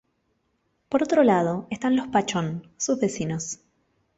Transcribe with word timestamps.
Por 0.89 1.03
otro 1.03 1.21
lado 1.21 1.67
están 1.69 1.95
los 1.95 2.07
Pachón, 2.07 2.67
sus 2.75 2.99
vecinos. 2.99 3.59